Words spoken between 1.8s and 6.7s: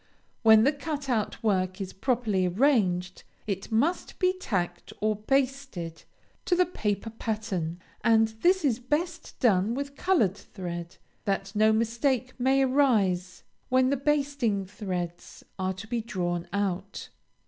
properly arranged, it must be tacked or basted to the